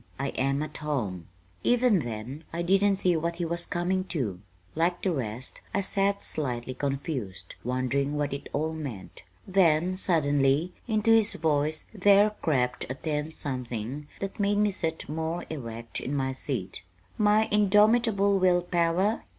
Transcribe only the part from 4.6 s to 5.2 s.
Like the